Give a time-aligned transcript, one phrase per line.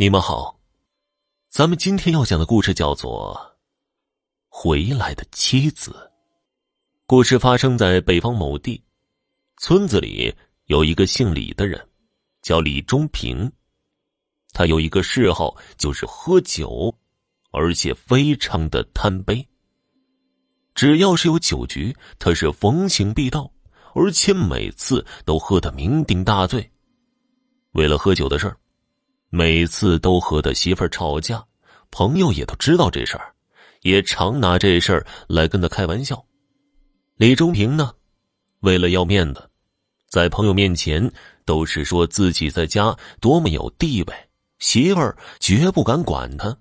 [0.00, 0.58] 你们好，
[1.50, 3.38] 咱们今天要讲的故事叫做
[4.48, 5.90] 《回来的妻子》。
[7.04, 8.82] 故事发生在北方某地，
[9.58, 10.34] 村子里
[10.68, 11.86] 有一个姓李的人，
[12.40, 13.52] 叫李忠平。
[14.54, 16.94] 他有一个嗜好，就是喝酒，
[17.50, 19.46] 而且非常的贪杯。
[20.74, 23.52] 只要是有酒局，他是逢请必到，
[23.94, 26.72] 而且每次都喝得酩酊大醉。
[27.72, 28.56] 为了喝酒的事儿。
[29.32, 31.44] 每次都和他媳妇吵架，
[31.92, 33.32] 朋友也都知道这事儿，
[33.82, 36.20] 也常拿这事儿来跟他开玩笑。
[37.14, 37.92] 李忠平呢，
[38.58, 39.48] 为了要面子，
[40.08, 41.08] 在朋友面前
[41.44, 44.14] 都是说自己在家多么有地位，
[44.58, 46.56] 媳妇儿绝不敢管他。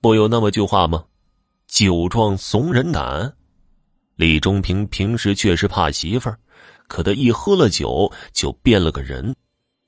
[0.00, 1.04] 不有那么句话吗？
[1.66, 3.34] 酒壮怂人胆。
[4.14, 6.38] 李忠平平时确实怕媳妇儿，
[6.86, 9.34] 可他一喝了酒就变了个人，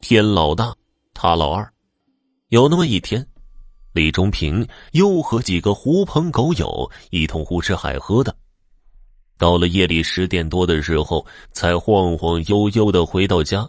[0.00, 0.74] 天老大。
[1.22, 1.70] 他老二，
[2.48, 3.26] 有那么一天，
[3.92, 8.34] 李忠平又和几个狐朋狗友一同胡吃海喝的。
[9.36, 13.68] 到了夜里十点多的时候，才晃晃悠悠的回到家，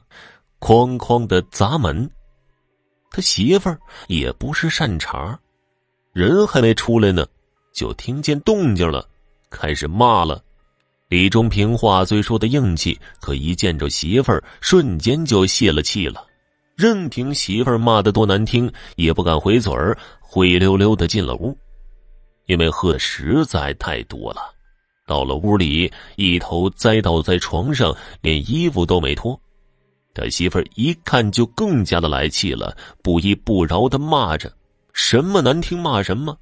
[0.61, 2.09] 哐哐的砸门。
[3.09, 5.38] 他媳妇儿也不是善茬，
[6.13, 7.27] 人还没出来呢，
[7.73, 9.05] 就听见动静了，
[9.49, 10.41] 开始骂了。
[11.09, 16.27] 李忠平话虽说的硬气，可一见着媳妇儿，瞬间就泄了气了。
[16.81, 21.55] 任凭媳妇儿骂的多难听，也不敢回嘴儿，灰溜溜的进了屋。
[22.47, 24.41] 因为喝的实在太多了，
[25.05, 29.39] 到了屋里，一头栽倒在床上，连衣服都没脱。
[30.15, 34.51] 他媳妇儿一看就更加的来气了，不依不饶的骂着
[34.91, 36.35] ：“什么难听骂什么。”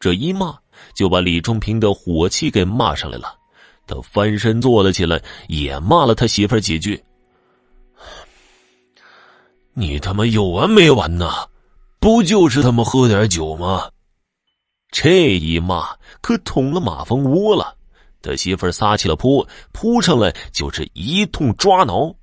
[0.00, 0.58] 这一骂
[0.92, 3.32] 就把李忠平的火气给骂上来了。
[3.86, 7.00] 他翻身坐了起来，也骂了他媳妇儿几句。
[9.74, 11.46] 你他妈有完没完呐？
[11.98, 13.88] 不就是他妈喝点酒吗？
[14.90, 17.74] 这一骂可捅了马蜂窝了。
[18.20, 22.14] 他媳妇撒起了泼，扑上来就是一通抓挠。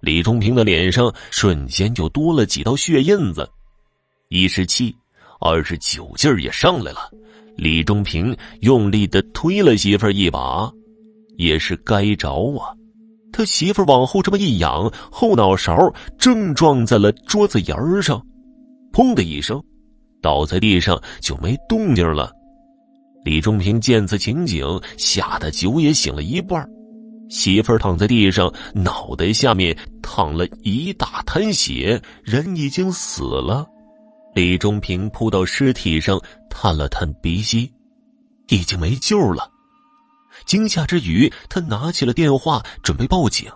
[0.00, 3.48] 李忠平的脸上瞬间就多了几道血印子。
[4.28, 4.94] 一是气，
[5.38, 7.10] 二是酒劲儿也上来了。
[7.56, 10.72] 李忠平用力的推了媳妇一把，
[11.36, 12.74] 也是该着啊。
[13.36, 18.18] 他媳妇往后这么一仰，后脑勺正撞在了桌子沿上，
[18.94, 19.62] 砰的一声，
[20.22, 22.32] 倒在地上就没动静了。
[23.26, 24.64] 李忠平见此情景，
[24.96, 26.66] 吓得酒也醒了一半。
[27.28, 33.66] 媳妇躺在地上，脑袋下面淌了一大滩血，人已经死了。
[34.34, 36.18] 李忠平扑到尸体上，
[36.48, 37.70] 探了探鼻息，
[38.48, 39.46] 已经没救了。
[40.44, 43.50] 惊吓之余，他拿起了电话，准备报警。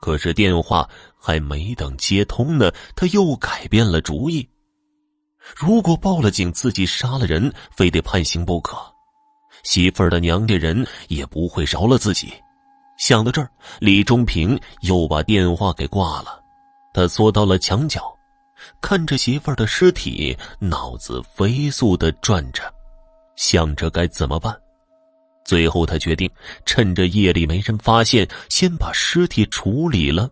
[0.00, 4.48] 可是电话还没等接通呢，他又改变了主意。
[5.56, 8.76] 如果报了警，自己杀了人，非得判刑不可。
[9.62, 12.32] 媳妇儿的娘家人也不会饶了自己。
[12.98, 13.50] 想到这儿，
[13.80, 16.40] 李忠平又把电话给挂了。
[16.92, 18.02] 他缩到了墙角，
[18.80, 22.62] 看着媳妇儿的尸体，脑子飞速的转着，
[23.36, 24.56] 想着该怎么办。
[25.46, 26.28] 最后，他决定
[26.64, 30.28] 趁着夜里没人发现，先把尸体处理了。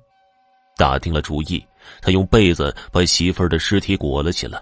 [0.77, 1.65] 打定了主意，
[2.03, 4.61] 他用被子把媳妇儿的尸体裹了起来，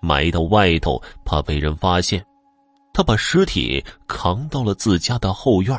[0.00, 2.24] 埋到外头，怕被人发现。
[2.94, 5.78] 他把尸体扛到了自家的后院，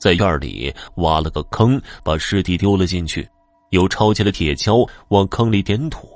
[0.00, 3.28] 在院里挖了个坑，把尸体丢了进去，
[3.70, 6.08] 又抄起了铁锹往坑里点土，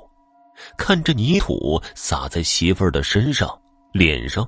[0.77, 3.49] 看着泥土撒在媳妇儿的身上、
[3.93, 4.45] 脸上。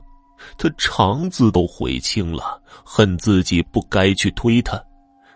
[0.57, 4.81] 他肠子都悔青了，恨自己不该去推他。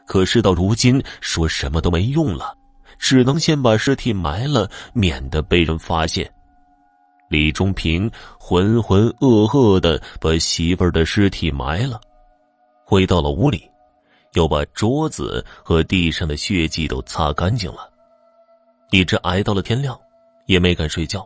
[0.06, 2.56] 可事到如今，说什么都没用了，
[2.98, 6.30] 只能先把尸体埋了，免得被人发现。
[7.30, 12.02] 李忠平浑浑噩噩的把媳妇儿的尸体埋了，
[12.86, 13.64] 回到了屋里，
[14.34, 17.90] 又把桌子和地上的血迹都擦干净了，
[18.90, 19.98] 一直挨到了天亮，
[20.46, 21.26] 也没敢睡觉。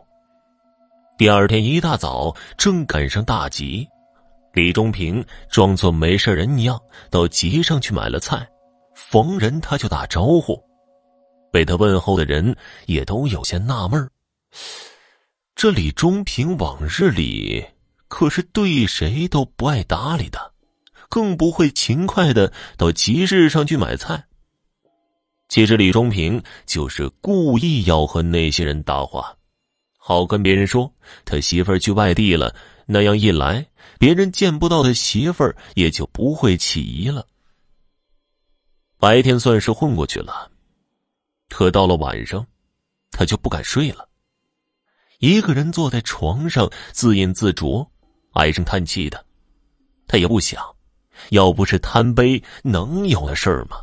[1.18, 3.88] 第二天一大早，正赶上大集，
[4.52, 6.78] 李忠平装作没事人一样
[7.10, 8.46] 到集上去买了菜，
[8.94, 10.62] 逢人他就打招呼，
[11.50, 12.54] 被他问候的人
[12.84, 14.10] 也都有些纳闷
[15.54, 17.64] 这李忠平往日里
[18.08, 20.52] 可是对谁都不爱搭理的，
[21.08, 24.22] 更不会勤快的到集市上去买菜。
[25.48, 29.35] 其实李忠平就是故意要和那些人搭话。
[30.08, 30.94] 好跟别人说
[31.24, 32.54] 他媳妇儿去外地了，
[32.86, 33.66] 那样一来，
[33.98, 37.26] 别人见不到他媳妇儿，也就不会起疑了。
[39.00, 40.48] 白天算是混过去了，
[41.48, 42.46] 可到了晚上，
[43.10, 44.08] 他就不敢睡了。
[45.18, 47.84] 一个人坐在床上自饮自酌，
[48.34, 49.26] 唉声叹气的。
[50.06, 50.64] 他也不想，
[51.30, 53.78] 要不是贪杯，能有的事儿吗？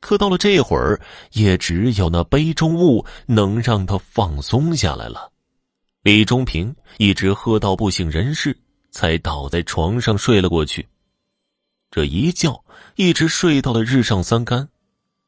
[0.00, 0.98] 可到了这会儿，
[1.32, 5.30] 也只有那杯中物能让他放松下来了。
[6.04, 8.54] 李忠平一直喝到不省人事，
[8.90, 10.86] 才倒在床上睡了过去。
[11.90, 12.62] 这一觉
[12.96, 14.68] 一直睡到了日上三竿，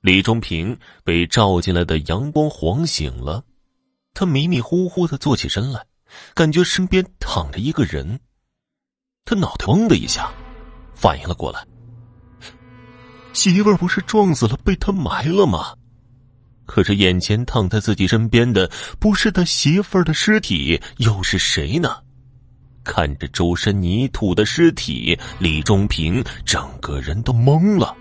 [0.03, 3.43] 李忠平被照进来的阳光晃醒了，
[4.13, 5.83] 他迷迷糊糊的坐起身来，
[6.35, 8.21] 感觉身边躺着一个人，
[9.25, 10.31] 他脑袋嗡的一下，
[10.95, 11.67] 反应了过来。
[13.33, 15.75] 媳妇不是撞死了，被他埋了吗？
[16.67, 21.97] 可是眼前躺在自己身边的不是他媳妇儿的尸体，又是谁呢？
[22.85, 27.97] 看着周身泥土的尸体，李忠平整个人都懵了。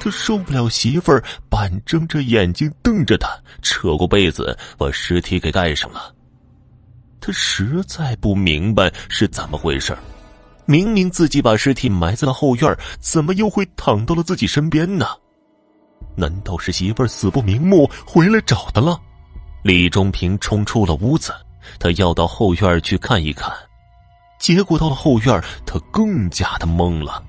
[0.00, 3.28] 他受不了媳妇儿半睁着眼睛瞪着他，
[3.62, 6.14] 扯过被子把尸体给盖上了。
[7.20, 9.96] 他实在不明白是怎么回事
[10.66, 15.06] 明明自己把尸体埋在了后院，怎么又会躺到了自己身边呢？
[16.16, 19.00] 难道是媳妇儿死不瞑目回来找他了？
[19.62, 21.32] 李忠平冲出了屋子，
[21.78, 23.52] 他要到后院去看一看。
[24.38, 27.22] 结果到了后院，他更加的懵了。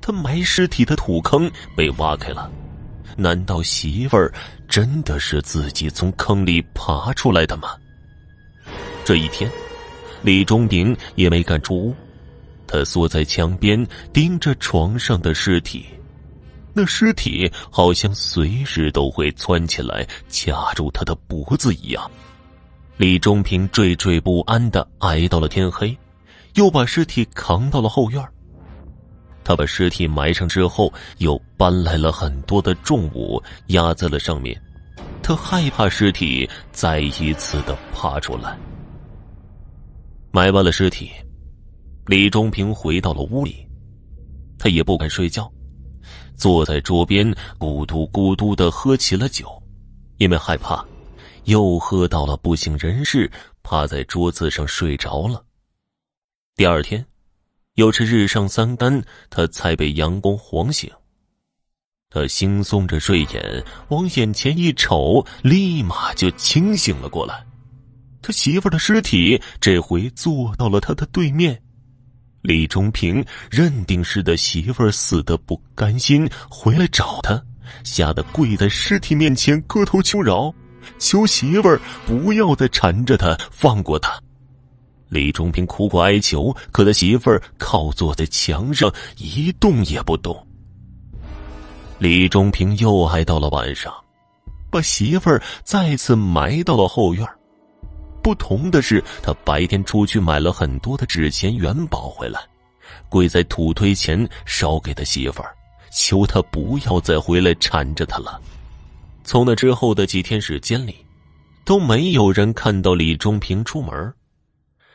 [0.00, 2.50] 他埋尸体的土坑被挖开了，
[3.16, 4.32] 难道媳妇儿
[4.66, 7.74] 真的是自己从坑里爬出来的吗？
[9.04, 9.50] 这一天，
[10.22, 11.94] 李忠平也没敢出屋。
[12.66, 15.84] 他缩在墙边，盯着床上的尸体，
[16.80, 22.10] 那尸体好像随时都会窜起来掐住他的脖子一样。
[22.96, 25.94] 李忠平惴惴不安的挨到了天黑，
[26.54, 28.26] 又把尸体扛到了后院。
[29.44, 34.58] 他把尸体埋上之后，又搬来了很多的重物压在了上面，
[35.22, 38.58] 他害怕尸体再一次的爬出来。
[40.30, 41.10] 埋完了尸体。
[42.06, 43.68] 李忠平回到了屋里，
[44.58, 45.52] 他也不敢睡觉，
[46.40, 49.62] 坐在桌边咕嘟咕嘟的喝起了酒，
[50.16, 50.82] 因为害怕，
[51.44, 53.30] 又喝到了不省人事，
[53.62, 55.44] 趴在桌子上睡着了。
[56.56, 57.04] 第二天，
[57.74, 60.90] 又是日上三竿，他才被阳光晃醒。
[62.08, 67.46] 他惺忪着睡眼，往眼前一瞅，立马就清醒了过来。
[68.22, 71.62] 他媳妇的尸体这回坐到了他的对面。
[72.42, 77.42] 李忠平认定是的媳妇儿死的不甘心，回来找他，
[77.84, 80.52] 吓得跪在尸体面前磕头求饶，
[80.98, 84.18] 求媳妇儿不要再缠着他，放过他。
[85.08, 90.46] 李忠平苦苦哀求，可他媳妇儿靠坐在墙上一动也不动。
[91.98, 93.92] 李忠平又挨到了晚上，
[94.70, 97.26] 把媳妇儿再次埋到了后院。
[98.30, 102.40] 不同的是，他白天出去买了很多的纸钱元宝回来，
[103.08, 105.52] 跪在土堆前烧给他媳妇儿，
[105.90, 108.40] 求他不要再回来缠着他了。
[109.24, 110.94] 从那之后的几天时间里，
[111.64, 114.14] 都没有人看到李忠平出门。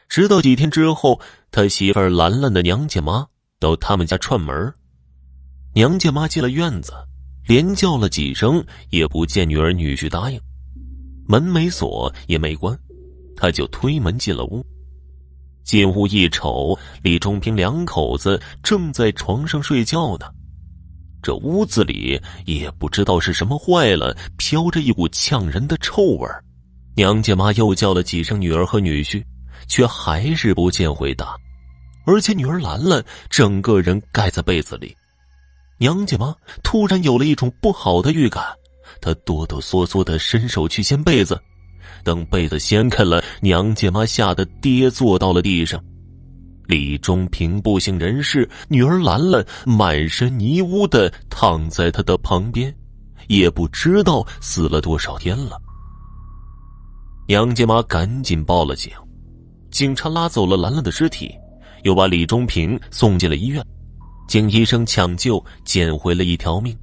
[0.07, 1.19] 直到几天之后，
[1.51, 3.27] 他媳妇儿兰兰的娘家妈
[3.59, 4.73] 到他们家串门，
[5.73, 6.93] 娘家妈进了院子，
[7.45, 10.39] 连叫了几声也不见女儿女婿答应，
[11.27, 12.73] 门没锁也没关。
[13.35, 14.65] 他就推门进了屋，
[15.63, 20.25] 进屋一瞅，李忠平两口子正在床上睡觉呢。
[21.21, 26.43] 这屋子里也不知道是什么坏了，飘着一股呛人的臭味儿
[26.95, 29.23] 娘家妈又叫了几声女儿和女婿，
[29.67, 31.35] 却还是不见回答。
[32.05, 34.95] 而且女儿兰兰整个人盖在被子里，
[35.79, 38.45] 娘家妈突然有了一种不好的预感，
[39.01, 41.41] 她哆哆嗦嗦的伸手去掀被子。
[42.03, 45.83] 等被子掀开了，娘家妈吓得跌坐到了地上。
[46.67, 52.75] 李忠平不省人事，女儿兰兰满身泥污的躺在他的旁边，
[53.27, 55.61] 也不知道死了多少天了。
[57.27, 58.91] 娘家妈赶紧报了警，
[59.69, 61.31] 警察拉走了兰兰的尸体，
[61.83, 63.63] 又把李忠平送进了医院，
[64.27, 66.75] 经医生抢救，捡回了一条命。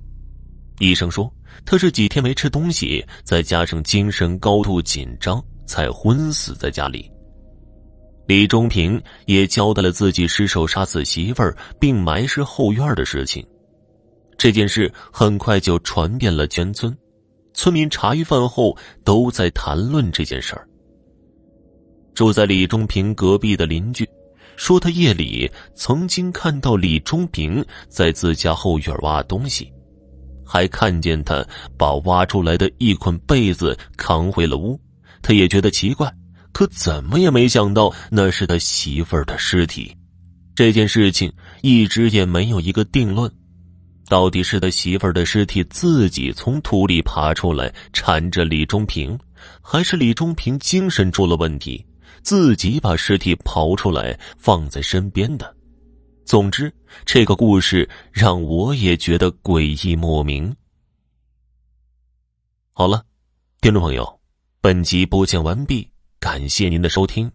[0.78, 1.32] 医生说。
[1.64, 7.10] 他是几天没吃东西，再加上精神高度紧张，才昏死在家里。
[8.26, 13.44] 李忠平也交代了自己失手杀死媳妇儿并埋尸后院的事情。
[14.38, 16.96] 这件事很快就传遍了全村，
[17.52, 20.66] 村民茶余饭后都在谈论这件事儿。
[22.14, 24.08] 住在李忠平隔壁的邻居
[24.56, 29.72] 说，他夜里曾经看到李忠平在自家后院挖东西。
[30.52, 31.42] 还看见他
[31.78, 34.78] 把挖出来的一捆被子扛回了屋。
[35.22, 36.12] 他也觉得奇怪，
[36.52, 39.96] 可怎么也没想到那是他媳妇儿的尸体。
[40.54, 41.32] 这件事情
[41.62, 43.32] 一直也没有一个定论，
[44.10, 49.18] 到底是他媳妇儿的尸体自己从土里爬出来缠着李忠平，
[49.62, 51.82] 还是李忠平精神出了问题，
[52.22, 55.56] 自己把尸体刨出来放在身边的？
[56.24, 56.72] 总之，
[57.04, 60.54] 这个故事让我也觉得诡异莫名。
[62.72, 63.04] 好了，
[63.60, 64.20] 听众朋友，
[64.60, 67.30] 本集播讲完毕，感谢您的收听。